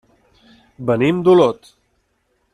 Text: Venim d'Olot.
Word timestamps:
Venim 0.91 1.21
d'Olot. 1.29 1.71